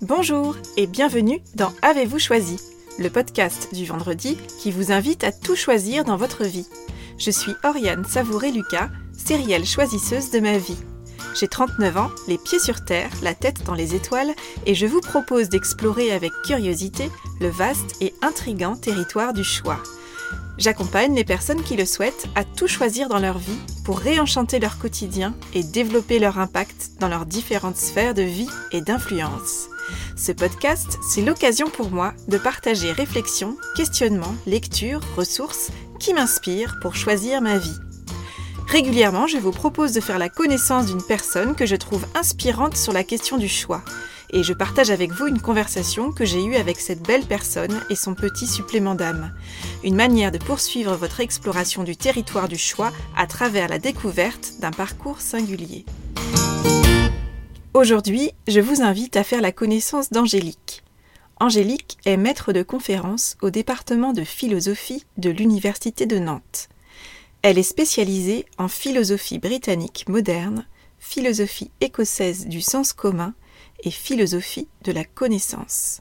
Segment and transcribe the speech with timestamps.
[0.00, 2.60] Bonjour et bienvenue dans Avez-vous choisi,
[3.00, 6.68] le podcast du vendredi qui vous invite à tout choisir dans votre vie.
[7.18, 10.78] Je suis Oriane Savouré-Lucas, sérielle choisisseuse de ma vie.
[11.34, 14.32] J'ai 39 ans, les pieds sur terre, la tête dans les étoiles,
[14.66, 19.82] et je vous propose d'explorer avec curiosité le vaste et intrigant territoire du choix.
[20.58, 24.78] J'accompagne les personnes qui le souhaitent à tout choisir dans leur vie pour réenchanter leur
[24.78, 29.68] quotidien et développer leur impact dans leurs différentes sphères de vie et d'influence.
[30.18, 36.96] Ce podcast, c'est l'occasion pour moi de partager réflexions, questionnements, lectures, ressources qui m'inspirent pour
[36.96, 37.78] choisir ma vie.
[38.66, 42.92] Régulièrement, je vous propose de faire la connaissance d'une personne que je trouve inspirante sur
[42.92, 43.82] la question du choix
[44.30, 47.94] et je partage avec vous une conversation que j'ai eue avec cette belle personne et
[47.94, 49.32] son petit supplément d'âme.
[49.84, 54.72] Une manière de poursuivre votre exploration du territoire du choix à travers la découverte d'un
[54.72, 55.86] parcours singulier.
[57.74, 60.82] Aujourd'hui, je vous invite à faire la connaissance d'Angélique.
[61.38, 66.70] Angélique est maître de conférence au département de philosophie de l'Université de Nantes.
[67.42, 70.66] Elle est spécialisée en philosophie britannique moderne,
[70.98, 73.34] philosophie écossaise du sens commun
[73.84, 76.00] et philosophie de la connaissance.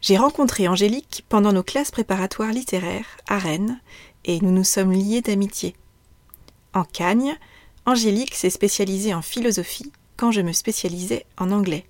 [0.00, 3.80] J'ai rencontré Angélique pendant nos classes préparatoires littéraires à Rennes
[4.24, 5.76] et nous nous sommes liés d'amitié.
[6.74, 7.38] En Cagne,
[7.86, 11.86] Angélique s'est spécialisée en philosophie quand je me spécialisais en anglais.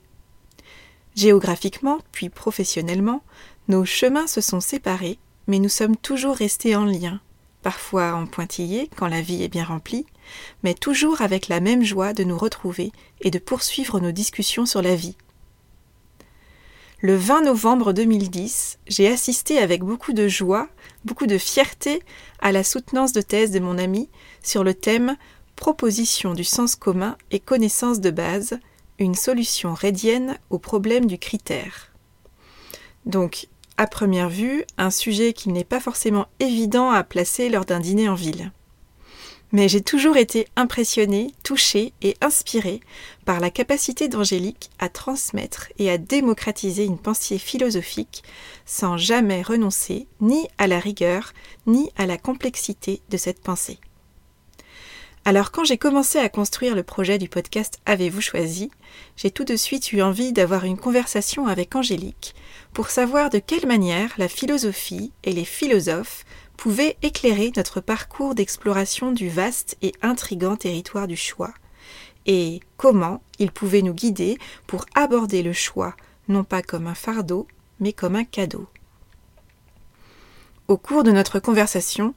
[1.15, 3.23] Géographiquement, puis professionnellement,
[3.69, 7.20] nos chemins se sont séparés, mais nous sommes toujours restés en lien,
[7.62, 10.06] parfois en pointillés quand la vie est bien remplie,
[10.62, 14.83] mais toujours avec la même joie de nous retrouver et de poursuivre nos discussions sur
[14.83, 15.17] la vie.
[17.01, 20.69] Le 20 novembre 2010, j'ai assisté avec beaucoup de joie,
[21.05, 22.01] beaucoup de fierté
[22.39, 24.09] à la soutenance de thèse de mon ami
[24.41, 25.17] sur le thème
[25.56, 28.58] Proposition du sens commun et connaissance de base,
[28.98, 31.92] une solution rédienne au problème du critère.
[33.06, 37.80] Donc, à première vue, un sujet qui n'est pas forcément évident à placer lors d'un
[37.80, 38.52] dîner en ville
[39.52, 42.80] mais j'ai toujours été impressionnée, touchée et inspirée
[43.27, 48.24] par la capacité d'Angélique à transmettre et à démocratiser une pensée philosophique
[48.64, 51.34] sans jamais renoncer ni à la rigueur
[51.67, 53.79] ni à la complexité de cette pensée.
[55.24, 58.72] Alors quand j'ai commencé à construire le projet du podcast Avez-vous choisi,
[59.16, 62.34] j'ai tout de suite eu envie d'avoir une conversation avec Angélique
[62.72, 66.24] pour savoir de quelle manière la philosophie et les philosophes
[66.56, 71.54] pouvait éclairer notre parcours d'exploration du vaste et intrigant territoire du choix,
[72.27, 75.94] et comment il pouvait nous guider pour aborder le choix
[76.28, 77.46] non pas comme un fardeau,
[77.78, 78.66] mais comme un cadeau.
[80.68, 82.14] Au cours de notre conversation,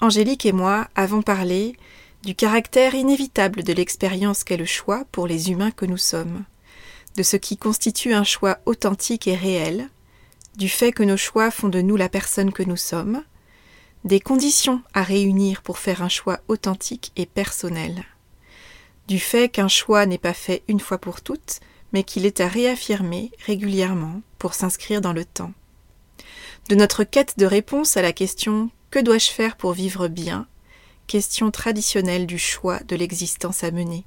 [0.00, 1.76] Angélique et moi avons parlé
[2.24, 6.44] du caractère inévitable de l'expérience qu'est le choix pour les humains que nous sommes,
[7.16, 9.88] de ce qui constitue un choix authentique et réel,
[10.56, 13.22] du fait que nos choix font de nous la personne que nous sommes,
[14.04, 18.04] des conditions à réunir pour faire un choix authentique et personnel,
[19.06, 21.60] du fait qu'un choix n'est pas fait une fois pour toutes,
[21.92, 25.52] mais qu'il est à réaffirmer régulièrement pour s'inscrire dans le temps,
[26.68, 30.46] de notre quête de réponse à la question Que dois-je faire pour vivre bien?
[31.08, 34.04] Question traditionnelle du choix de l'existence à mener,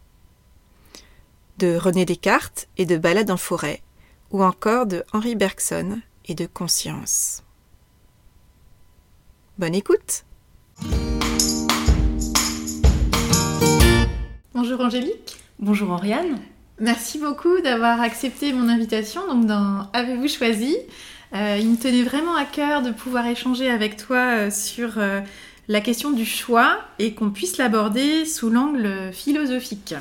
[1.58, 3.82] de René Descartes et de Balade en forêt,
[4.30, 7.44] ou encore de Henri Bergson et de Conscience.
[9.58, 10.26] Bonne écoute
[14.54, 15.38] Bonjour Angélique.
[15.60, 16.40] Bonjour Oriane.
[16.80, 20.78] Merci beaucoup d'avoir accepté mon invitation donc dans Avez-vous choisi?
[21.34, 25.22] Euh, Il me tenait vraiment à cœur de pouvoir échanger avec toi euh, sur euh,
[25.72, 29.96] la question du choix et qu'on puisse l'aborder sous l'angle philosophique.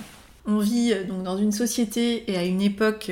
[0.47, 3.10] On vit donc dans une société et à une époque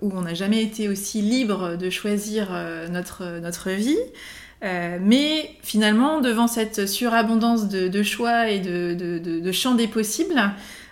[0.00, 2.50] où on n'a jamais été aussi libre de choisir
[2.90, 3.98] notre, notre vie.
[4.62, 10.40] Euh, mais finalement, devant cette surabondance de, choix et de, champs des possibles,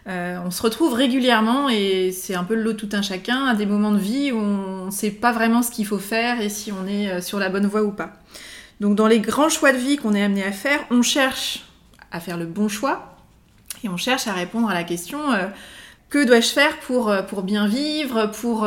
[0.09, 3.55] euh, on se retrouve régulièrement, et c'est un peu le lot tout un chacun, à
[3.55, 6.49] des moments de vie où on ne sait pas vraiment ce qu'il faut faire et
[6.49, 8.15] si on est euh, sur la bonne voie ou pas.
[8.81, 11.65] Donc dans les grands choix de vie qu'on est amené à faire, on cherche
[12.11, 13.17] à faire le bon choix
[13.85, 15.21] et on cherche à répondre à la question
[16.09, 18.67] que dois-je faire pour, pour bien vivre, pour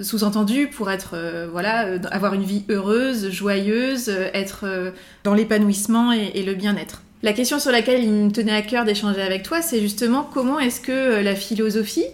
[0.00, 4.92] sous-entendu pour être euh, voilà euh, avoir une vie heureuse, joyeuse, euh, être
[5.22, 7.02] dans l'épanouissement et, le bien-être.
[7.22, 10.58] La question sur laquelle il me tenait à cœur d'échanger avec toi, c'est justement comment
[10.58, 12.06] est-ce que la philosophie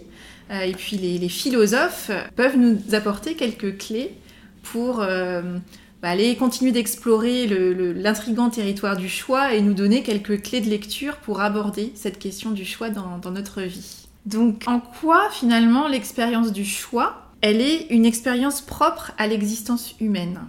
[0.49, 4.13] et puis les, philosophes peuvent nous apporter quelques clés
[4.63, 5.05] pour
[6.01, 7.47] bah, aller continuer d'explorer
[7.95, 12.51] l'intrigant territoire du choix et nous donner quelques clés de lecture pour aborder cette question
[12.51, 14.07] du choix dans notre vie.
[14.25, 20.39] Donc en quoi finalement l'expérience du choix elle est une expérience propre à l'existence humaine?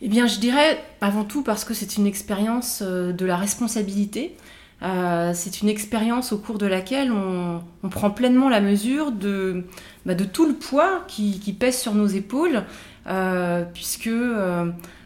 [0.00, 4.36] Eh bien, je dirais avant tout parce que c'est une expérience euh, de la responsabilité.
[4.82, 9.64] Euh, c'est une expérience au cours de laquelle on, prend pleinement la mesure de,
[10.04, 12.64] bah, de tout le poids qui, pèse sur nos épaules,
[13.08, 14.10] euh, puisque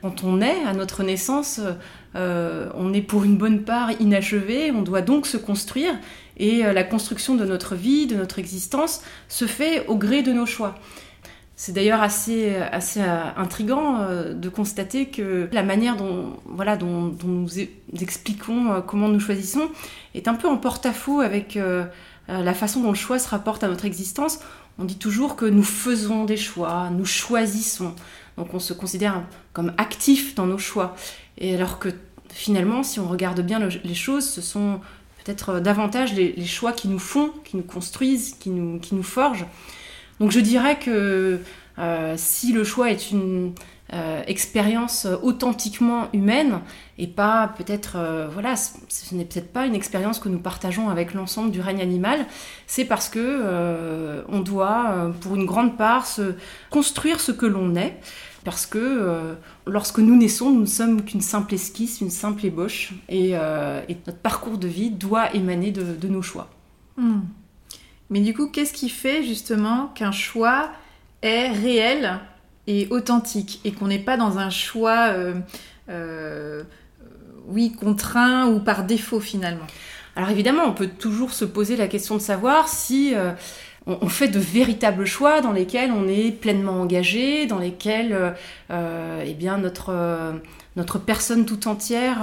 [0.03, 1.61] quand on est à notre naissance,
[2.15, 5.93] on est pour une bonne part inachevé, on doit donc se construire,
[6.37, 10.47] et la construction de notre vie, de notre existence, se fait au gré de nos
[10.47, 10.77] choix.
[11.63, 17.15] C'est d'ailleurs assez, assez euh, intriguant euh, de constater que la manière dont, voilà, dont,
[17.23, 17.49] nous
[18.01, 19.69] expliquons euh, comment nous choisissons
[20.15, 21.59] est un peu en porte-à-faux avec
[22.29, 24.39] la façon dont le choix se rapporte à notre existence.
[24.79, 27.95] On dit toujours que nous faisons des choix, nous choisissons.
[28.37, 29.23] Donc on se considère
[29.53, 30.97] comme actif dans nos choix.
[31.39, 31.91] Et alors que
[32.33, 34.81] finalement, si on regarde bien les choses, ce sont
[35.23, 39.47] peut-être davantage les, choix qui nous font, qui nous construisent, qui nous, qui nous forgent.
[40.19, 41.41] Donc je dirais que
[41.79, 43.55] euh, si le choix est une
[43.93, 46.61] euh, expérience authentiquement humaine
[46.97, 51.13] et pas peut-être, euh, voilà, ce n'est peut-être pas une expérience que nous partageons avec
[51.13, 52.25] l'ensemble du règne animal,
[52.69, 56.35] c'est parce que on doit, pour une grande part, se
[56.71, 57.99] construire ce que l'on est.
[58.45, 59.35] Parce que
[59.67, 63.33] lorsque nous naissons, nous ne sommes qu'une simple esquisse, une simple ébauche, et,
[64.07, 66.49] notre parcours de vie doit émaner de, nos choix.
[66.97, 67.23] Hmm.
[68.09, 70.71] Mais du coup, qu'est-ce qui fait justement qu'un choix
[71.23, 72.21] est réel
[72.91, 75.35] authentique et qu'on n'est pas dans un choix, euh,
[75.89, 76.63] euh,
[77.49, 79.67] oui, contraint ou par défaut finalement
[80.17, 83.33] Alors évidemment, on peut toujours se poser la question de savoir si euh,
[83.87, 88.35] on, fait de véritables choix dans lesquels on est pleinement engagé, dans lesquels
[88.71, 92.19] eh bien, notre personne tout entière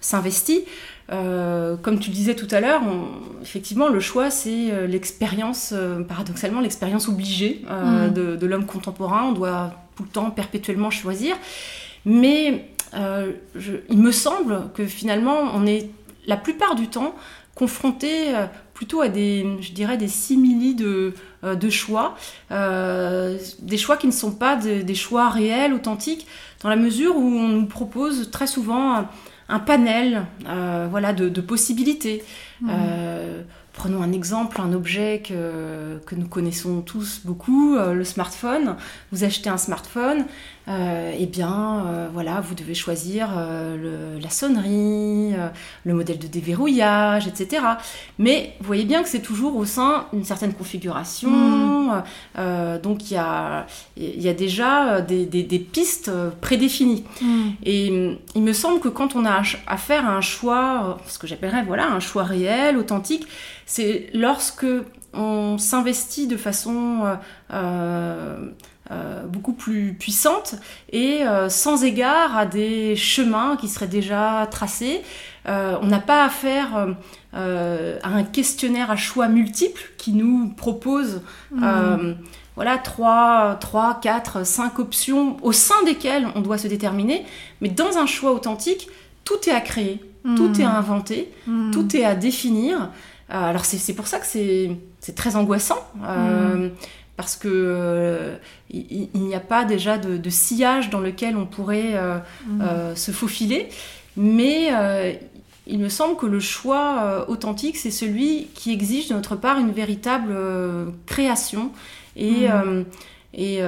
[0.00, 0.64] s'investit.
[1.12, 2.82] Euh, comme tu le disais tout à l'heure,
[3.42, 8.12] effectivement, le choix, c'est euh, l'expérience, euh, paradoxalement, l'expérience obligée mm.
[8.12, 9.24] de, l'homme contemporain.
[9.24, 11.36] On doit tout le temps, perpétuellement choisir.
[12.04, 15.90] Mais il me semble que finalement, on est
[16.26, 17.14] la plupart du temps
[17.54, 18.32] confronté
[18.74, 22.14] plutôt à des, je dirais, des simili de, de choix,
[22.50, 26.26] des choix qui ne sont pas des choix réels, authentiques,
[26.62, 29.06] dans la mesure où on nous propose très souvent
[29.48, 32.22] un panel euh, voilà, de, possibilités.
[32.60, 32.70] Mmh.
[32.70, 38.76] Euh, prenons un exemple, un objet que, que nous connaissons tous beaucoup, euh, le smartphone.
[39.12, 40.24] Vous achetez un smartphone,
[40.68, 45.34] eh bien, euh, voilà, vous devez choisir euh, la sonnerie,
[45.84, 47.62] le modèle de déverrouillage, etc.
[48.18, 51.30] Mais vous voyez bien que c'est toujours au sein d'une certaine configuration.
[51.30, 52.02] Mm.
[52.82, 53.66] donc il y a,
[53.96, 56.10] y a déjà des, des, pistes
[56.40, 57.04] prédéfinies.
[57.20, 57.48] Mm.
[57.64, 61.62] Et il me semble que quand on a affaire à un choix, ce que j'appellerais
[61.64, 63.26] voilà, un choix réel, authentique,
[63.66, 64.66] c'est lorsque
[65.16, 67.18] on s'investit de façon
[67.52, 68.50] euh,
[69.26, 70.54] beaucoup plus puissante
[70.92, 75.02] et euh, sans égard à des chemins qui seraient déjà tracés.
[75.48, 76.86] Euh, on n'a pas affaire
[77.32, 82.14] à un questionnaire à choix multiples qui nous propose mmh.
[82.54, 87.26] voilà, 3, 3, 4, 5 options au sein desquelles on doit se déterminer.
[87.60, 88.88] Mais dans un choix authentique,
[89.24, 90.00] tout est à créer,
[90.36, 90.60] tout mmh.
[90.60, 91.70] est à inventer, mmh.
[91.72, 92.90] tout est à définir.
[93.28, 95.86] alors c'est pour ça que c'est très angoissant
[97.16, 98.36] parce que euh,
[98.70, 102.60] il, n'y a pas déjà de, sillage dans lequel on pourrait euh, mm.
[102.60, 103.68] euh, se faufiler,
[104.16, 104.70] mais
[105.66, 109.72] il me semble que le choix authentique, c'est celui qui exige de notre part une
[109.72, 110.34] véritable
[111.06, 111.70] création
[112.16, 112.84] et, mm.
[113.34, 113.60] et,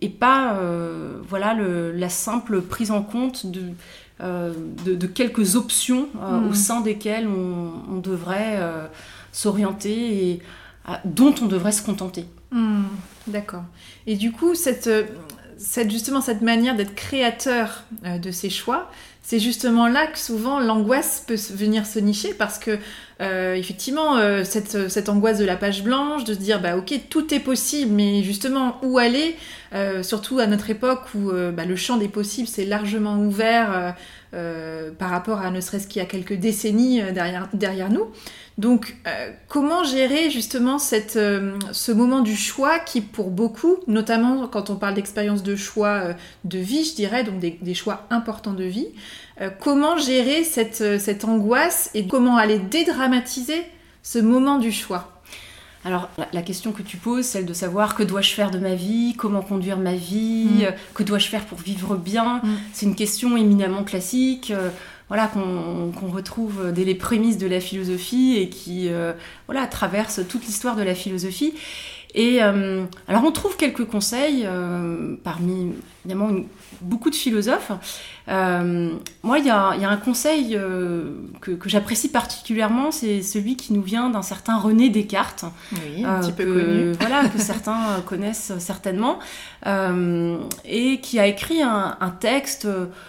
[0.00, 0.58] et, pas
[1.28, 3.72] voilà, le, la simple prise en compte de,
[4.20, 6.54] de, quelques options au mm.
[6.54, 8.58] sein desquelles on, on devrait
[9.32, 10.42] s'orienter et
[11.04, 12.26] dont on devrait se contenter.
[12.50, 12.84] Hmm,
[13.26, 13.64] d'accord.
[14.06, 15.04] Et du coup, cette, euh,
[15.58, 18.90] cette, justement cette manière d'être créateur euh, de ses choix,
[19.22, 22.78] c'est justement là que souvent l'angoisse peut venir se nicher parce que
[23.20, 27.34] euh, effectivement cette, cette, angoisse de la page blanche, de se dire bah ok tout
[27.34, 29.34] est possible, mais justement où aller,
[30.02, 33.96] surtout à notre époque où bah, le champ des possibles s'est largement ouvert
[34.98, 38.06] par rapport à ne serait-ce qu'il y a quelques décennies derrière, derrière nous.
[38.58, 44.48] Donc, euh, comment gérer justement cette, euh, ce moment du choix qui, pour beaucoup, notamment
[44.48, 46.14] quand on parle d'expérience de choix euh,
[46.44, 48.88] de vie, je dirais, donc des, choix importants de vie,
[49.60, 53.62] comment gérer cette, cette angoisse et comment aller dédramatiser
[54.02, 55.15] ce moment du choix?
[55.86, 59.14] Alors, la, question que tu poses, celle de savoir que dois-je faire de ma vie,
[59.16, 60.74] comment conduire ma vie, mm.
[60.94, 62.56] que dois-je faire pour vivre bien, mm.
[62.72, 64.52] c'est une question éminemment classique
[65.08, 69.12] voilà, qu'on retrouve dès les prémices de la philosophie et qui euh,
[69.46, 71.54] voilà, traverse toute l'histoire de la philosophie.
[72.14, 75.72] Et euh, alors on trouve quelques conseils euh, parmi
[76.04, 76.30] évidemment
[76.80, 77.72] beaucoup de philosophes.
[78.28, 78.90] Euh,
[79.22, 80.58] moi, il y, a, un conseil
[81.40, 85.44] que, j'apprécie particulièrement, c'est celui qui nous vient d'un certain René Descartes.
[85.72, 86.92] Oui, un petit peu connu.
[87.00, 89.18] Voilà, que certains connaissent certainement.
[89.64, 92.68] et qui a écrit un, un texte,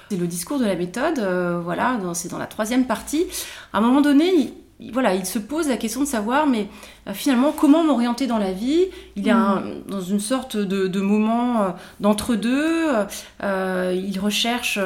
[0.10, 1.20] c'est le discours de la méthode,
[1.64, 3.26] voilà, c'est dans la troisième partie.
[3.74, 4.54] À un moment donné,
[4.94, 6.68] voilà, il se pose la question de savoir, mais
[7.08, 8.86] euh, finalement, comment m'orienter dans la vie?
[9.16, 9.84] Il est mm.
[9.88, 11.70] dans une sorte de, moment euh,
[12.00, 12.92] d'entre-deux.
[13.44, 14.80] Euh, il recherche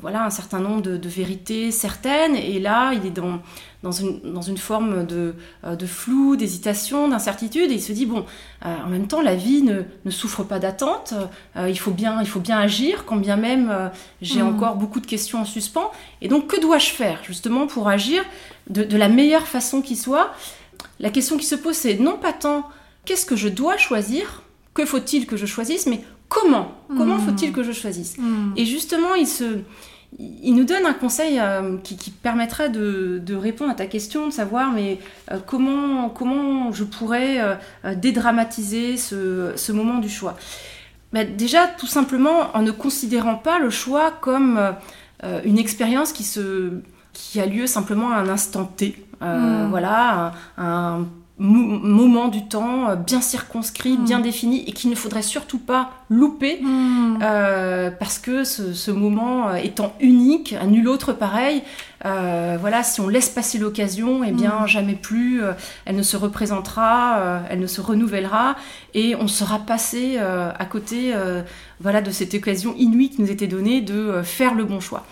[0.00, 3.40] voilà, un certain nombre de, vérités certaines, et là, il est dans,
[3.86, 8.24] dans, une, dans une forme de, de flou, d'hésitation, d'incertitude, et il se dit, bon,
[8.62, 11.14] en même temps, la vie ne, ne souffre pas d'attente,
[11.56, 13.90] il, faut bien, il faut bien agir, quand bien même
[14.20, 14.48] j'ai mm.
[14.48, 15.90] encore beaucoup de questions en suspens,
[16.20, 18.24] et donc, que dois-je faire, justement, pour agir
[18.68, 20.32] de, la meilleure façon qui soit?
[20.98, 22.68] La question qui se pose, c'est non pas tant
[23.04, 24.42] qu'est-ce que je dois choisir,
[24.74, 26.72] que faut-il que je choisisse, mais comment?
[26.88, 27.26] Comment hmm.
[27.26, 28.16] faut-il que je choisisse?
[28.18, 28.52] Hmm.
[28.56, 29.60] Et justement, il, se,
[30.18, 34.72] il nous donne un conseil euh, qui, permettrait de, répondre à ta question, de savoir
[34.72, 34.98] mais
[35.30, 40.36] euh, comment, comment je pourrais euh, dédramatiser ce, moment du choix.
[41.12, 44.60] Bah, déjà, tout simplement en ne considérant pas le choix comme
[45.44, 46.80] une expérience qui se
[47.12, 48.94] qui a lieu simplement à un instant T.
[49.22, 49.68] Hmm.
[49.70, 51.06] Voilà, un,
[51.38, 54.22] moment du temps euh, bien circonscrit, bien hmm.
[54.22, 57.18] défini et qu'il ne faudrait surtout pas louper hmm.
[57.22, 61.62] euh, parce que ce, moment étant unique, à nul autre pareil,
[62.02, 65.40] voilà, si on laisse passer l'occasion, et eh bien jamais plus
[65.84, 68.54] elle ne se représentera, elle ne se renouvellera
[68.94, 71.12] et on sera passé à côté
[71.80, 75.04] voilà, de cette occasion inouïe qui nous était donnée de faire le bon choix.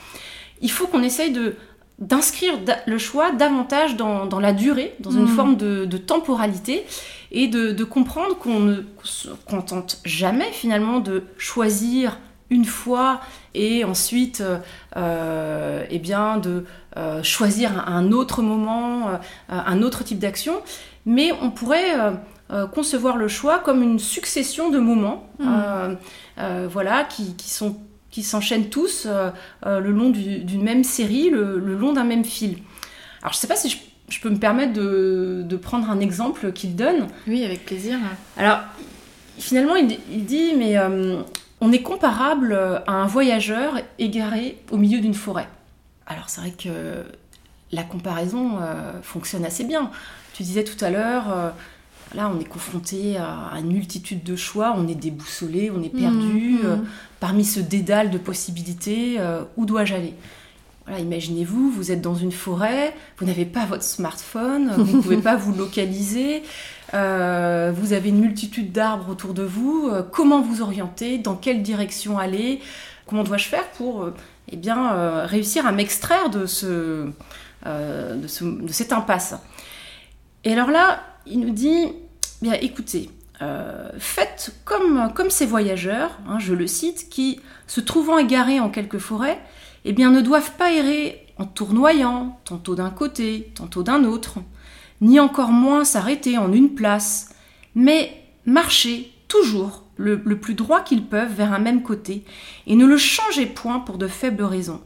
[0.62, 1.56] Il faut qu'on essaye de
[1.98, 2.54] d'inscrire
[2.86, 5.28] le choix davantage dans, la durée, dans une mm.
[5.28, 6.84] forme de, temporalité,
[7.30, 12.18] et de, comprendre qu'on ne se contente jamais finalement de choisir
[12.50, 13.20] une fois
[13.54, 14.42] et ensuite
[14.96, 16.64] euh, eh bien de
[16.96, 19.16] euh, choisir un autre moment, euh,
[19.48, 20.54] un autre type d'action,
[21.06, 21.94] mais on pourrait
[22.72, 25.96] concevoir le choix comme une succession de moments, mm.
[26.68, 27.76] voilà, qui, qui sont
[28.14, 29.30] qui s'enchaînent tous euh,
[29.66, 32.58] euh, le long d'une même série, le, long d'un même fil.
[33.22, 33.76] Alors je ne sais pas si
[34.08, 37.08] je, peux me permettre de, prendre un exemple qu'il donne.
[37.26, 37.98] Oui, avec plaisir.
[38.36, 38.60] Alors
[39.36, 41.22] finalement, il, dit, mais euh,
[41.60, 42.54] on est comparable
[42.86, 45.48] à un voyageur égaré au milieu d'une forêt.
[46.06, 47.02] Alors c'est vrai que
[47.72, 48.60] la comparaison
[49.02, 49.90] fonctionne assez bien.
[50.34, 51.52] Tu disais tout à l'heure,
[52.14, 56.58] là on est confronté à une multitude de choix, on est déboussolé, on est perdu.
[56.62, 56.84] Mmh, mmh
[57.24, 60.12] parmi ce dédale de possibilités, euh, où dois-je aller?
[60.84, 65.16] Voilà, imaginez-vous, vous êtes dans une forêt, vous n'avez pas votre smartphone, vous ne pouvez
[65.22, 66.42] pas vous localiser,
[66.92, 71.62] euh, vous avez une multitude d'arbres autour de vous, euh, comment vous orienter, dans quelle
[71.62, 72.60] direction aller,
[73.06, 74.10] comment dois-je faire pour
[74.52, 77.06] eh bien, réussir à m'extraire de, ce,
[77.64, 79.34] de, ce, de cette impasse?
[80.44, 81.88] Et alors là, il nous dit,
[82.42, 83.10] bien écoutez,
[83.42, 88.98] euh, faites comme, ces voyageurs, hein, je le cite, qui, se trouvant égarés en quelque
[88.98, 89.40] forêt,
[89.84, 94.38] eh bien, ne doivent pas errer en tournoyant, tantôt d'un côté, tantôt d'un autre,
[95.00, 97.34] ni encore moins s'arrêter en une place,
[97.74, 102.24] mais marcher toujours le, le plus droit qu'ils peuvent vers un même côté,
[102.66, 104.80] et ne le changez point pour de faibles raisons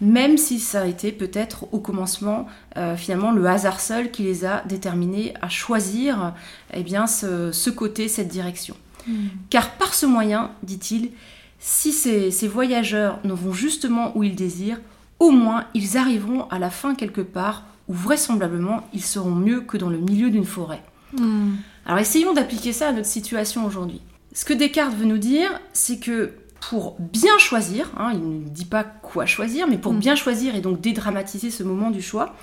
[0.00, 4.44] même si ça a été peut-être au commencement euh, finalement le hasard seul qui les
[4.44, 6.34] a déterminés à choisir
[6.74, 8.76] eh bien, ce, côté, cette direction.
[9.06, 9.28] Hmm.
[9.50, 11.10] Car par ce moyen, dit-il,
[11.58, 14.80] si ces, voyageurs ne vont justement où ils désirent,
[15.18, 19.78] au moins ils arriveront à la fin quelque part où vraisemblablement ils seront mieux que
[19.78, 20.82] dans le milieu d'une forêt.
[21.16, 21.54] Hmm.
[21.86, 24.02] Alors essayons d'appliquer ça à notre situation aujourd'hui.
[24.34, 26.32] Ce que Descartes veut nous dire, c'est que
[26.70, 29.98] pour bien choisir, hein, il ne dit pas quoi choisir, mais pour mm.
[29.98, 32.34] bien choisir et donc dédramatiser ce moment du choix,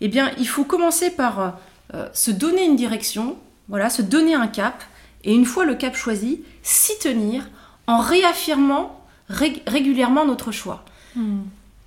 [0.00, 1.58] eh bien, il faut commencer par
[1.94, 3.36] euh, se donner une direction,
[3.68, 4.84] voilà, se donner un cap,
[5.24, 7.48] et une fois le cap choisi, s'y tenir
[7.88, 10.84] en réaffirmant régulièrement notre choix.
[11.16, 11.40] Mm.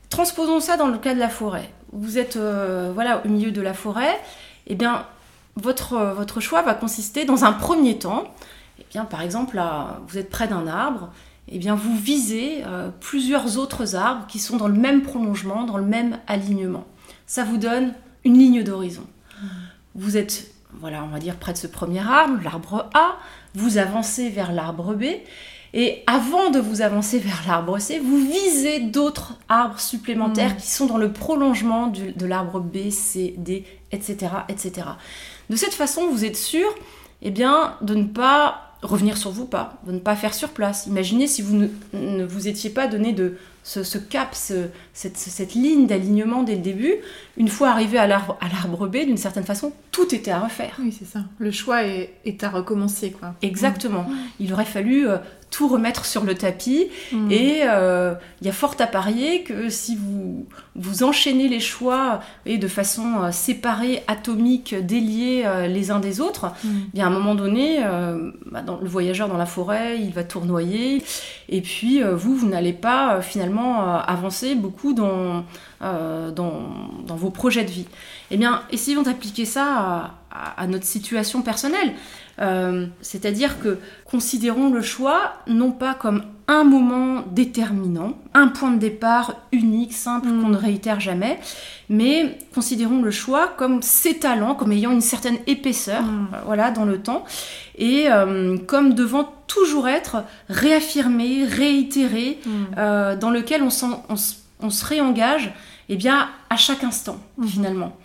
[0.09, 1.71] Transposons ça dans le cas de la forêt.
[1.93, 4.19] Vous êtes euh, voilà au milieu de la forêt,
[4.67, 5.05] eh bien,
[5.55, 8.25] votre, votre choix va consister dans un premier temps,
[8.79, 9.62] eh bien, par exemple,
[10.07, 11.09] vous êtes près d'un arbre,
[11.51, 15.77] eh bien, vous visez euh, plusieurs autres arbres qui sont dans le même prolongement, dans
[15.77, 16.86] le même alignement.
[17.25, 19.06] Ça vous donne une ligne d'horizon.
[19.96, 23.18] Vous êtes, voilà, on va dire près de ce premier arbre, l'arbre A,
[23.56, 25.06] vous avancez vers l'arbre B,
[25.74, 30.58] et avant de vous avancer vers l'arbre C, vous visez d'autres arbres supplémentaires hmm.
[30.58, 34.88] qui sont dans le prolongement de l'arbre B, C, D, etc., etc.
[35.50, 36.68] De cette façon, vous êtes sûr
[37.22, 40.86] eh bien, de ne pas revenir sur vous pas, ne pas faire sur place.
[40.86, 46.56] Imaginez si vous ne, vous étiez pas donné de ce, cap, cette, ligne d'alignement dès
[46.56, 46.96] le début.
[47.38, 50.75] Une fois arrivé à l'arbre B, d'une certaine façon, tout était à refaire.
[50.80, 51.20] Oui, c'est ça.
[51.38, 53.36] Le choix est, à recommencer, quoi.
[53.42, 54.06] Exactement.
[54.39, 55.18] Il aurait fallu euh,
[55.51, 56.88] tout remettre sur le tapis.
[57.12, 57.32] Mm.
[57.32, 62.22] Et euh, il y a fort à parier que si vous, vous enchaînez les choix
[62.46, 66.70] et de façon euh, séparée, atomique, déliée euh, les uns des autres, mm.
[66.88, 67.80] eh bien à un moment donné,
[68.51, 71.04] bah, dans, le voyageur dans la forêt, il va tournoyer.
[71.50, 75.44] Et puis vous, vous n'allez pas finalement avancer beaucoup dans,
[75.82, 77.88] dans, vos projets de vie.
[78.32, 81.94] Eh bien, essayons d'appliquer ça à notre situation personnelle.
[82.41, 88.79] Euh, c'est-à-dire que considérons le choix non pas comme un moment déterminant, un point de
[88.79, 90.41] départ unique, simple, mm.
[90.41, 91.39] qu'on ne réitère jamais,
[91.89, 96.27] mais considérons le choix comme s'étalant, comme ayant une certaine épaisseur, mm.
[96.34, 97.25] euh, voilà, dans le temps,
[97.77, 103.19] et euh, comme devant toujours être réaffirmé, réitéré, mm.
[103.19, 103.69] dans lequel on,
[104.10, 105.51] on, se réengage,
[105.89, 107.96] eh bien, à chaque instant, finalement.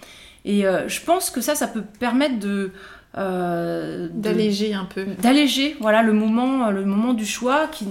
[0.44, 2.72] Et je pense que ça, ça peut permettre de
[3.16, 5.06] d'alléger un peu.
[5.22, 7.86] D'alléger, voilà, le moment, le moment du choix qui,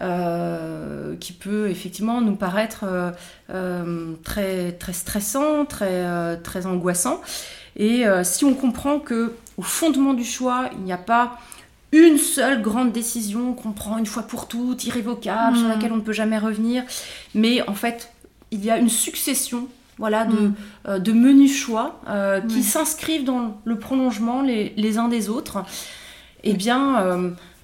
[0.00, 2.84] euh, qui peut effectivement nous paraître
[3.50, 7.20] euh, très, très stressant, très, très angoissant.
[7.76, 11.38] Et si on comprend que au fondement du choix, il n'y a pas
[11.92, 15.70] une seule grande décision qu'on prend une fois pour toutes, irrévocable, sur hmm.
[15.70, 16.84] laquelle on ne peut jamais revenir,
[17.34, 18.12] mais en fait,
[18.50, 20.54] il y a une succession voilà, de, mm.
[20.88, 25.64] euh, de menus choix euh, qui s'inscrivent dans le prolongement les, uns des autres,
[26.44, 27.00] eh bien,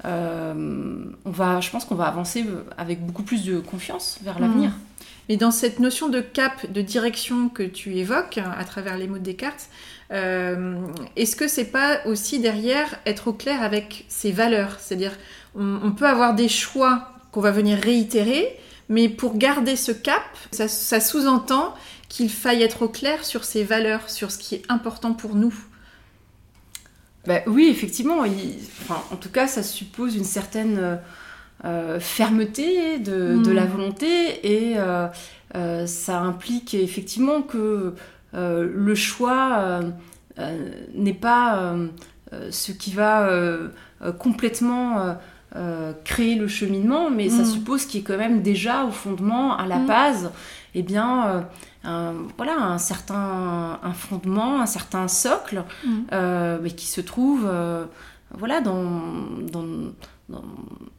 [0.04, 2.44] euh, on va, je pense qu'on va avancer
[2.76, 4.70] avec beaucoup plus de confiance vers l'avenir.
[4.70, 4.80] Mm.
[5.30, 9.16] Et dans cette notion de cap, de direction que tu évoques à travers les mots
[9.16, 9.70] de Descartes,
[10.10, 14.76] est-ce que c'est pas aussi derrière être au clair avec ses valeurs?
[14.80, 15.12] C'est-à-dire,
[15.56, 21.00] on, peut avoir des choix qu'on va venir réitérer, mais pour garder ce cap, ça
[21.00, 21.74] sous-entend
[22.08, 25.54] qu'il faille être au clair sur ses valeurs, sur ce qui est important pour nous.
[27.26, 28.22] Bah, oui, effectivement.
[28.88, 30.96] en tout cas, ça suppose une certaine euh,
[31.64, 33.52] euh, fermeté de, mm.
[33.52, 37.94] la volonté et euh, ça implique effectivement que
[38.32, 39.80] le choix
[40.94, 41.76] n'est pas
[42.50, 43.30] ce qui va
[44.18, 45.16] complètement
[46.04, 47.46] créer le cheminement, mais ça mm.
[47.46, 49.86] suppose qu'il y ait quand même déjà au fondement, à la mm.
[49.86, 50.32] base,
[50.74, 51.46] eh bien,
[51.84, 55.90] un, voilà, un certain un fondement, un certain socle, mm.
[56.12, 57.84] euh, mais qui se trouve euh,
[58.30, 58.82] voilà, dans,
[59.52, 59.64] dans,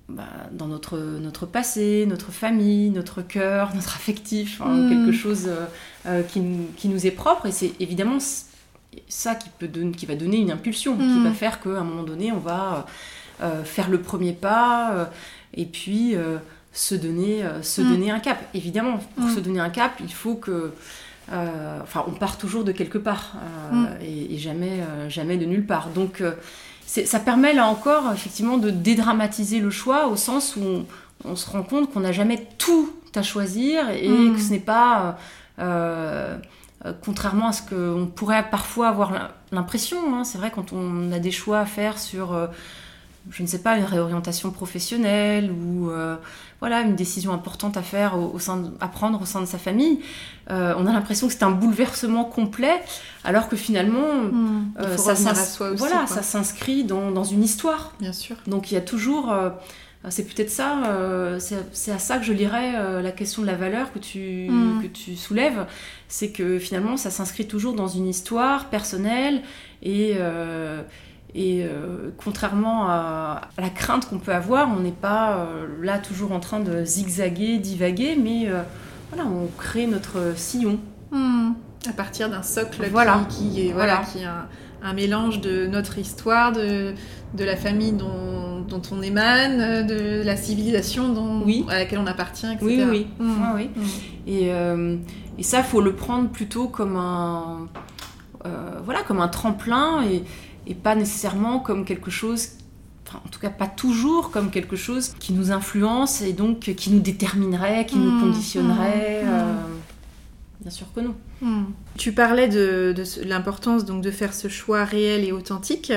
[0.07, 5.49] bah, dans, notre, notre passé, notre famille, notre cœur, notre affectif, hein, quelque chose
[6.05, 6.41] euh, qui,
[6.77, 7.47] qui, nous est propre.
[7.47, 8.19] Et c'est évidemment
[9.09, 12.03] ça qui, peut donner, qui va donner une impulsion, qui va faire qu'à un moment
[12.03, 12.85] donné, on va
[13.63, 15.09] faire le premier pas,
[15.53, 16.15] et puis
[16.75, 17.89] se donner, euh, se mm.
[17.89, 18.37] donner un cap.
[18.53, 19.35] Évidemment, pour mm.
[19.35, 20.73] se donner un cap, il faut que...
[21.31, 23.33] Euh, enfin, on part toujours de quelque part
[23.73, 23.87] euh, mm.
[24.03, 25.89] et, jamais, jamais de nulle part.
[25.89, 26.21] Donc,
[26.85, 30.85] ça permet là encore, effectivement, de dédramatiser le choix au sens où
[31.23, 35.17] on, se rend compte qu'on n'a jamais tout à choisir et que ce n'est pas...
[37.01, 41.31] contrairement à ce qu'on pourrait parfois avoir l'impression, hein, c'est vrai quand on a des
[41.31, 42.37] choix à faire sur
[43.31, 46.15] je ne sais pas, une réorientation professionnelle ou euh,
[46.59, 49.99] voilà une décision importante à faire au, sein à prendre au sein de sa famille.
[50.51, 52.81] Euh, on a l'impression que c'est un bouleversement complet,
[53.23, 54.73] alors que finalement, hmm.
[54.79, 55.13] euh, ça,
[55.75, 57.93] voilà, ça s'inscrit dans, dans, une histoire.
[57.99, 58.35] Bien sûr.
[58.45, 59.35] Donc il y a toujours,
[60.09, 63.99] c'est peut-être ça, c'est à ça que je lirais la question de la valeur que
[63.99, 64.83] tu, hmm.
[64.83, 65.65] que tu soulèves,
[66.07, 69.41] c'est que finalement ça s'inscrit toujours dans une histoire personnelle
[69.81, 70.15] et
[71.35, 76.31] et euh, contrairement à, la crainte qu'on peut avoir, on n'est pas euh, là toujours
[76.31, 78.61] en train de zigzaguer, divaguer, mais euh,
[79.11, 80.79] voilà, on crée notre sillon.
[81.11, 81.51] Hmm.
[81.89, 82.81] À partir d'un socle
[83.29, 84.01] qui, est, voilà.
[84.11, 86.93] qui est un, mélange de notre histoire, de,
[87.33, 91.65] de la famille dont, dont, on émane, de la civilisation dont, oui.
[91.69, 92.65] à laquelle on appartient, etc.
[92.65, 93.07] Oui, oui.
[93.19, 93.43] Hmm.
[93.55, 93.69] oui.
[93.75, 93.81] Hmm.
[94.25, 94.51] Et,
[95.37, 97.67] et, ça, il faut le prendre plutôt comme un,
[98.85, 100.01] voilà, comme un tremplin.
[100.05, 100.23] Et,
[100.67, 102.49] et pas nécessairement comme quelque chose
[103.07, 106.89] Enfin, en tout cas pas toujours comme quelque chose qui nous influence et donc qui
[106.89, 109.23] nous déterminerait, qui nous mmh, conditionnerait.
[109.23, 109.31] Mmh, mmh.
[109.31, 109.53] Euh,
[110.61, 111.15] bien sûr que non.
[111.97, 115.93] Tu parlais de, l'importance donc de faire ce choix réel et authentique.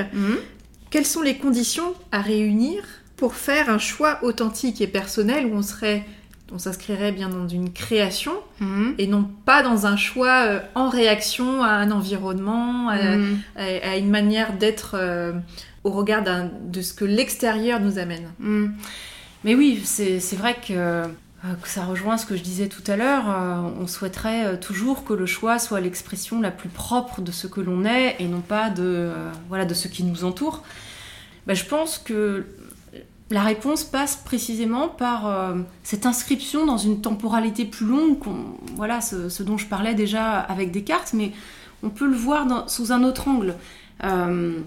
[0.91, 2.83] Quelles sont les conditions à réunir
[3.15, 6.05] pour faire un choix authentique et personnel où on serait
[6.51, 8.95] on s'inscrirait bien dans une création mhm.
[8.97, 13.39] et non pas dans un choix euh, en réaction à un environnement, à, mhm.
[13.97, 15.33] une manière d'être euh,
[15.83, 18.29] au regard de ce que l'extérieur nous amène.
[18.39, 18.67] Hmm.
[19.43, 21.05] Mais oui, c'est vrai que
[21.61, 23.23] que ça rejoint ce que je disais tout à l'heure,
[23.79, 27.85] on souhaiterait toujours que le choix soit l'expression la plus propre de ce que l'on
[27.85, 29.09] est et non pas de,
[29.47, 30.63] voilà, de ce qui nous entoure.
[31.47, 32.45] Ben, je pense que
[33.31, 38.17] la réponse passe précisément par euh, cette inscription dans une temporalité plus longue,
[38.75, 41.31] voilà ce, dont je parlais déjà avec Descartes, mais
[41.83, 43.55] on peut le voir sous un autre angle.
[44.03, 44.59] Euh,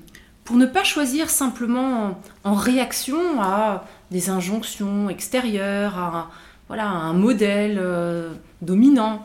[0.45, 6.31] pour ne pas choisir simplement en, réaction à des injonctions extérieures, à,
[6.69, 9.25] voilà, un modèle euh, dominant,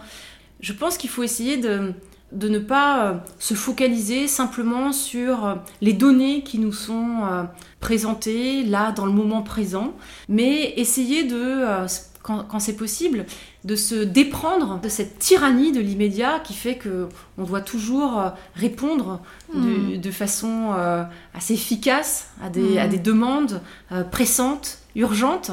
[0.62, 1.94] je pense qu'il faut essayer de,
[2.32, 7.44] de ne pas euh, se focaliser simplement sur euh, les données qui nous sont euh,
[7.80, 9.94] présentées là dans le moment présent,
[10.28, 11.66] mais essayer de,
[12.22, 13.26] quand, c'est possible,
[13.64, 18.22] de se déprendre de cette tyrannie de l'immédiat qui fait que on doit toujours
[18.56, 19.22] répondre
[19.54, 20.12] de, hmm.
[20.12, 20.76] façon
[21.34, 22.90] assez efficace à des, à hmm.
[22.90, 23.62] des demandes
[24.12, 25.52] pressantes, urgentes.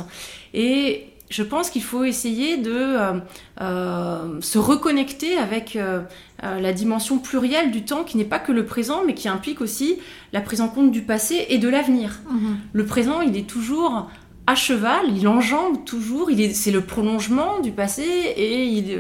[0.55, 3.13] Et je pense qu'il faut essayer de euh,
[3.61, 6.03] euh, se reconnecter avec euh,
[6.43, 9.99] la dimension plurielle du temps qui n'est pas que le présent, mais qui implique aussi
[10.33, 12.21] la prise en compte du passé et de l'avenir.
[12.31, 12.59] Mhm.
[12.73, 14.11] Le présent, il est toujours
[14.47, 18.05] à cheval, il enjambe toujours, c'est le prolongement du passé
[18.37, 18.99] et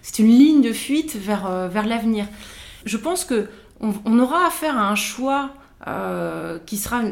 [0.00, 2.24] c'est une ligne de fuite vers, vers l'avenir.
[2.86, 3.48] Je pense que
[3.80, 5.50] on, aura affaire à un choix
[6.64, 7.02] qui sera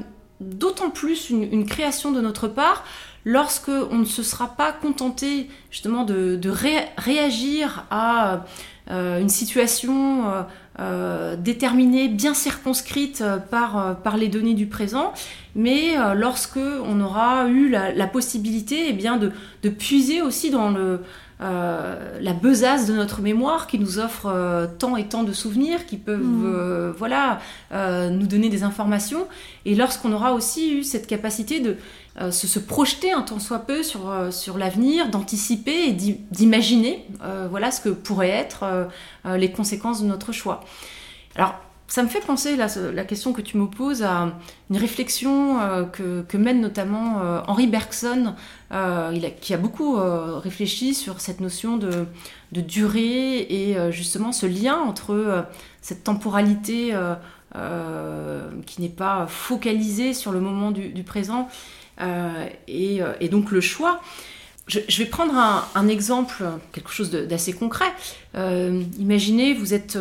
[0.40, 2.84] d'autant plus une, création de notre part
[3.24, 6.38] lorsque on ne se sera pas contenté justement de,
[6.96, 8.44] réagir à
[8.90, 10.42] euh, une situation euh,
[10.78, 15.12] euh, déterminée, bien circonscrite par, par les données du présent,
[15.54, 19.32] mais lorsque on aura eu la, possibilité eh bien, de,
[19.62, 21.00] de, puiser aussi dans le,
[21.40, 26.20] la besace de notre mémoire qui nous offre tant et tant de souvenirs qui peuvent
[26.20, 26.94] mmh.
[26.98, 27.38] voilà,
[27.72, 29.28] nous donner des informations,
[29.64, 31.76] et lorsqu'on aura aussi eu cette capacité de
[32.20, 37.72] euh, se, projeter un tant soit peu sur, euh, l'avenir, d'anticiper et d'imaginer euh, voilà
[37.72, 38.88] ce que pourraient être
[39.24, 40.62] les conséquences de notre choix.
[41.34, 41.54] Alors,
[41.88, 44.32] ça me fait penser, la, question que tu me poses, à
[44.70, 45.58] une réflexion
[45.92, 48.34] que, mène notamment Henri Bergson,
[49.40, 52.06] qui a beaucoup réfléchi sur cette notion de,
[52.52, 55.46] de durée et justement ce lien entre
[55.82, 56.96] cette temporalité
[58.66, 61.48] qui n'est pas focalisée sur le moment du présent
[62.00, 64.00] euh, euh, et, donc le choix.
[64.66, 67.92] Je, vais prendre un, exemple, quelque chose d'assez concret.
[68.34, 69.98] Euh, imaginez, vous êtes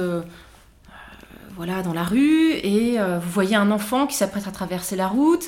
[1.57, 5.43] voilà, dans la rue et vous voyez un enfant qui s'apprête à traverser la route.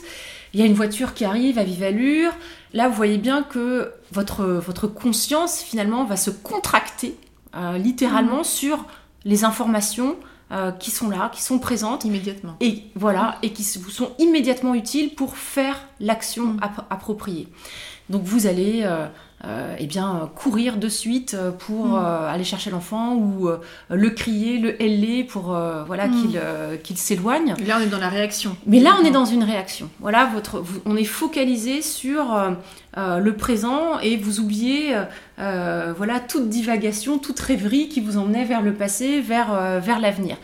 [0.53, 2.33] Il y a une voiture qui arrive à vive allure.
[2.73, 7.15] Là, vous voyez bien que votre, votre conscience, finalement, va se contracter
[7.77, 8.45] littéralement mmh.
[8.45, 8.85] sur
[9.23, 10.17] les informations
[10.51, 12.05] euh, qui sont là, qui sont présentes.
[12.05, 12.55] Immédiatement.
[12.59, 16.59] Et voilà, et qui vous sont immédiatement utiles pour faire l'action mm.
[16.89, 17.47] appropriée.
[18.09, 19.07] Donc vous allez euh,
[19.43, 22.05] euh, eh bien, courir de suite pour mm.
[22.29, 23.49] aller chercher l'enfant ou
[23.89, 26.79] le crier, le heller pour voilà, mm.
[26.83, 27.55] qu'il s'éloigne.
[27.67, 28.55] Là, on est dans la réaction.
[28.65, 29.89] Mais là, on est dans une réaction.
[29.99, 32.55] Voilà, votre, on est focalisé sur
[32.95, 34.95] le présent et vous oubliez
[35.37, 39.99] euh, voilà, toute divagation, toute rêverie qui vous emmenait vers le passé, vers, euh, vers
[39.99, 40.37] l'avenir.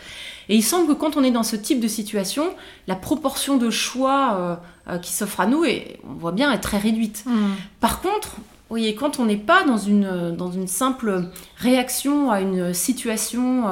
[0.48, 2.44] Et il semble que quand on est dans ce type de situation,
[2.88, 6.78] la proportion de choix euh, qui s'offre à nous, et on voit bien, est très
[6.78, 7.24] réduite.
[7.26, 7.52] Hmm.
[7.80, 8.36] Par contre,
[8.72, 11.24] voyez, quand on n'est pas dans une, dans une simple
[11.56, 13.64] réaction à une situation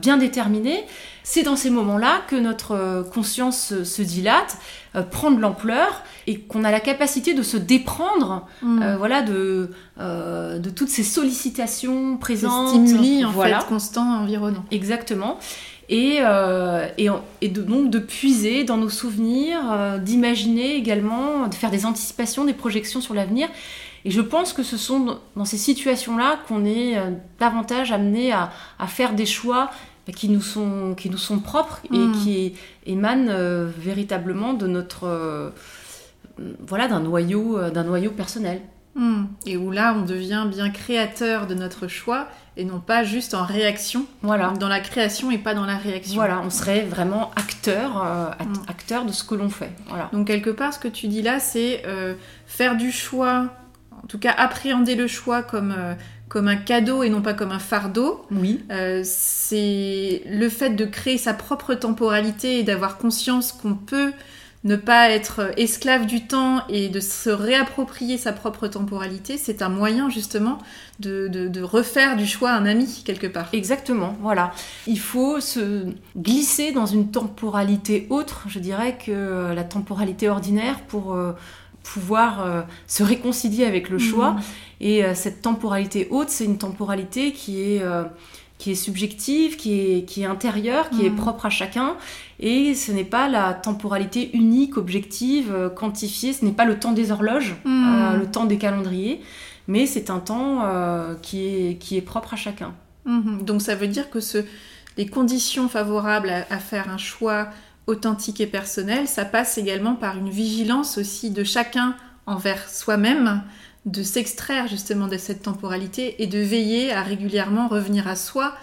[0.00, 0.84] bien déterminée,
[1.22, 4.58] c'est dans ces moments-là que notre conscience se dilate,
[5.10, 8.82] prend de l'ampleur et qu'on a la capacité de se déprendre mm.
[8.82, 12.68] euh, voilà, de, euh, de toutes ces sollicitations présentes.
[12.68, 13.60] stimuli en voilà.
[13.60, 14.64] fait constants environnants.
[14.70, 15.38] Exactement.
[15.88, 17.06] Et, euh, et,
[17.42, 19.60] et de, donc de puiser dans nos souvenirs,
[20.00, 23.48] d'imaginer également, de faire des anticipations, des projections sur l'avenir.
[24.06, 26.96] Et je pense que ce sont dans ces situations-là qu'on est
[27.38, 29.70] davantage amené à, à, faire des choix
[30.14, 32.12] qui nous sont, qui nous sont propres et mm.
[32.12, 32.54] qui
[32.86, 35.52] émanent véritablement de notre
[36.66, 38.60] voilà, d'un noyau, euh, d'un noyau personnel.
[38.94, 39.24] Hmm.
[39.44, 43.44] Et où là, on devient bien créateur de notre choix et non pas juste en
[43.44, 44.06] réaction.
[44.22, 44.54] Voilà.
[44.58, 46.14] Dans la création et pas dans la réaction.
[46.14, 48.54] Voilà, on serait vraiment acteur, euh, hmm.
[48.68, 49.70] acteur de ce que l'on fait.
[49.88, 50.08] Voilà.
[50.14, 52.14] Donc quelque part, ce que tu dis là, c'est euh,
[52.46, 53.50] faire du choix,
[54.06, 55.74] en tout cas appréhender le choix comme
[56.28, 58.24] comme un cadeau et non pas comme un fardeau.
[58.30, 58.64] Oui.
[59.04, 64.12] c'est le fait de créer sa propre temporalité et d'avoir conscience qu'on peut
[64.66, 69.68] ne pas être esclave du temps et de se réapproprier sa propre temporalité, c'est un
[69.68, 70.58] moyen justement
[70.98, 73.48] de, de, refaire du choix un ami quelque part.
[73.52, 74.52] Exactement, voilà.
[74.88, 81.14] Il faut se glisser dans une temporalité autre, je dirais, que la temporalité ordinaire pour...
[81.14, 81.32] Euh,
[81.92, 84.32] pouvoir euh, se réconcilier avec le choix.
[84.32, 84.40] Mhm.
[84.80, 88.04] Et euh, cette temporalité haute, c'est une temporalité qui est, euh,
[88.58, 91.16] qui est subjective, qui est, qui est intérieure, qui est mhm.
[91.16, 91.96] propre à chacun.
[92.40, 96.32] Et ce n'est pas la temporalité unique, objective, quantifiée.
[96.32, 98.18] Ce n'est pas le temps des horloges, mhm.
[98.18, 99.20] le temps des calendriers.
[99.68, 100.62] Mais c'est un temps
[101.22, 102.72] qui, est, qui est propre à chacun.
[103.42, 104.38] Donc ça veut dire que ce,
[104.96, 107.48] les conditions favorables à faire un choix
[107.86, 111.96] authentique et personnel, ça passe également par une vigilance aussi de chacun
[112.26, 113.42] envers soi-même,
[113.84, 118.54] de s'extraire justement de cette temporalité et de veiller à régulièrement revenir à soi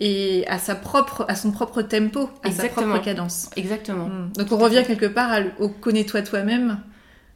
[0.00, 3.50] et à sa propre à son propre tempo, à sa propre cadence.
[3.56, 4.08] Exactement.
[4.08, 4.30] Hmm.
[4.36, 6.80] Donc on revient quelque part au connais-toi toi-même.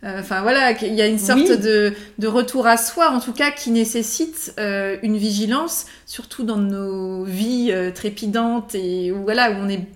[0.04, 1.94] Euh, enfin voilà, il y a une sorte de,
[2.26, 7.70] retour à soi, en tout cas, qui nécessite euh, une vigilance, surtout dans nos vies
[7.70, 9.87] euh, trépidantes et où, voilà, où on est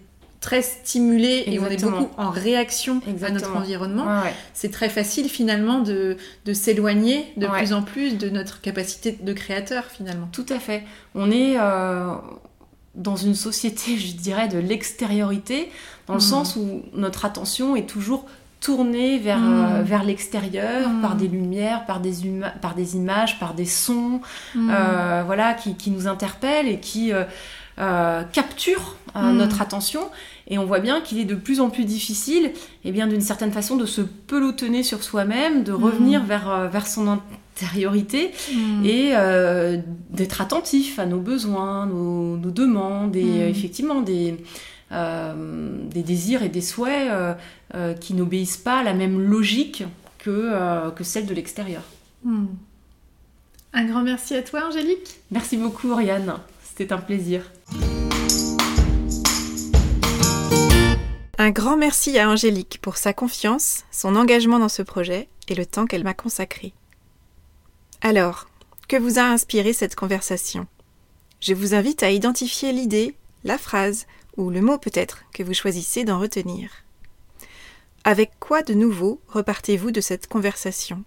[0.40, 4.22] très stimulé et on est beaucoup en réaction à notre environnement,
[4.54, 6.16] c'est très facile finalement de,
[6.52, 10.28] s'éloigner de plus en plus de notre capacité de créateur finalement.
[10.32, 10.84] Tout à fait.
[11.14, 12.14] On est euh,
[12.94, 15.70] dans une société, je dirais, de l'extériorité,
[16.06, 16.22] dans le mmh.
[16.22, 18.26] sens où notre attention est toujours
[18.60, 19.52] tournée vers, mmh.
[19.52, 21.00] euh, vers l'extérieur, mmh.
[21.00, 22.12] par des lumières, par des,
[22.60, 24.20] par des images, par des sons,
[24.56, 27.12] euh, voilà, qui, qui, nous interpellent et qui
[27.80, 29.36] euh, capture euh, hmm.
[29.36, 30.02] notre attention
[30.48, 32.52] et on voit bien qu'il est de plus en plus difficile et
[32.86, 36.26] eh bien d'une certaine façon de se pelotonner sur soi-même, de revenir hmm.
[36.26, 38.84] vers, euh, vers son intériorité hmm.
[38.84, 39.12] et
[40.10, 44.36] d'être attentif à nos besoins, nos, demandes et effectivement des,
[44.90, 47.10] des désirs et des souhaits
[48.00, 49.84] qui n'obéissent pas à la même logique
[50.18, 51.82] que, que celle de l'extérieur.
[53.72, 55.20] Un grand merci à toi Angélique.
[55.30, 56.34] Merci beaucoup Oriane.
[56.76, 57.42] C'est un plaisir.
[61.42, 65.64] Un grand merci à Angélique pour sa confiance, son engagement dans ce projet et le
[65.64, 66.74] temps qu'elle m'a consacré.
[68.02, 68.46] Alors,
[68.88, 70.66] que vous a inspiré cette conversation?
[71.40, 76.04] Je vous invite à identifier l'idée, la phrase ou le mot peut-être que vous choisissez
[76.04, 76.84] d'en retenir.
[78.04, 81.04] Avec quoi de nouveau repartez-vous de cette conversation?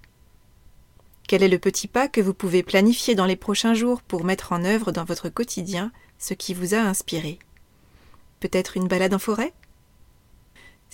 [1.28, 4.52] Quel est le petit pas que vous pouvez planifier dans les prochains jours pour mettre
[4.52, 7.38] en œuvre dans votre quotidien ce qui vous a inspiré?
[8.40, 9.54] Peut-être une balade en forêt?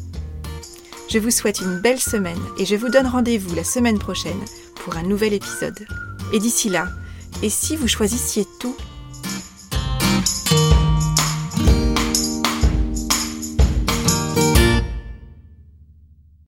[1.11, 4.41] Je vous souhaite une belle semaine et je vous donne rendez-vous la semaine prochaine
[4.85, 5.87] pour un nouvel épisode.
[6.35, 6.89] Et d'ici là,
[7.43, 8.77] et si vous choisissiez tout